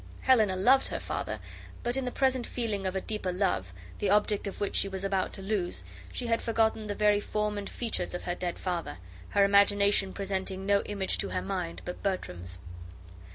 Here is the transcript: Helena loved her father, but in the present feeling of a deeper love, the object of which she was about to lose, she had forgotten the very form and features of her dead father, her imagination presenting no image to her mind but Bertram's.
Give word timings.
Helena 0.21 0.55
loved 0.55 0.87
her 0.87 0.99
father, 0.99 1.39
but 1.83 1.95
in 1.95 2.05
the 2.05 2.11
present 2.11 2.47
feeling 2.47 2.87
of 2.87 2.95
a 2.95 3.01
deeper 3.01 3.31
love, 3.31 3.71
the 3.99 4.09
object 4.09 4.47
of 4.47 4.59
which 4.59 4.75
she 4.75 4.87
was 4.87 5.03
about 5.03 5.31
to 5.33 5.43
lose, 5.43 5.83
she 6.11 6.25
had 6.25 6.41
forgotten 6.41 6.87
the 6.87 6.95
very 6.95 7.19
form 7.19 7.55
and 7.55 7.69
features 7.69 8.15
of 8.15 8.23
her 8.23 8.33
dead 8.33 8.57
father, 8.57 8.97
her 9.29 9.43
imagination 9.45 10.11
presenting 10.11 10.65
no 10.65 10.81
image 10.85 11.19
to 11.19 11.29
her 11.29 11.41
mind 11.43 11.83
but 11.85 12.01
Bertram's. 12.01 12.57